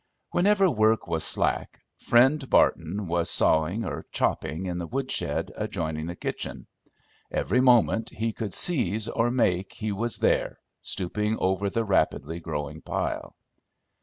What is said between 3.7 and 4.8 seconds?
or chopping in